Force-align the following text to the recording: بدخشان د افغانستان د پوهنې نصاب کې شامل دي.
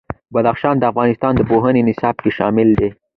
بدخشان 0.33 0.75
د 0.79 0.83
افغانستان 0.91 1.33
د 1.35 1.41
پوهنې 1.49 1.81
نصاب 1.89 2.15
کې 2.23 2.31
شامل 2.37 2.69
دي. 2.79 2.89